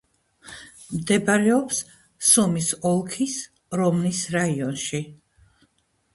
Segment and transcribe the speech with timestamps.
[0.93, 1.81] მდებარეობს
[2.31, 3.37] სუმის ოლქის
[3.83, 5.05] რომნის რაიონში.